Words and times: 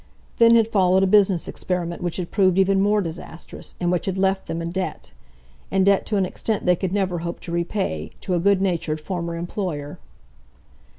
Then 0.39 0.55
had 0.55 0.67
followed 0.67 1.03
a 1.03 1.05
business 1.05 1.47
experiment 1.47 2.01
which 2.01 2.17
had 2.17 2.31
proved 2.31 2.57
even 2.57 2.81
more 2.81 3.03
disastrous, 3.03 3.75
and 3.79 3.91
which 3.91 4.07
had 4.07 4.17
left 4.17 4.47
them 4.47 4.59
in 4.59 4.71
debt—in 4.71 5.83
debt 5.83 6.07
to 6.07 6.17
an 6.17 6.25
extent 6.25 6.65
they 6.65 6.75
could 6.75 6.91
never 6.91 7.19
hope 7.19 7.39
to 7.41 7.51
repay, 7.51 8.09
to 8.21 8.33
a 8.33 8.39
good 8.39 8.63
natured 8.63 8.99
former 8.99 9.35
employer. 9.35 9.99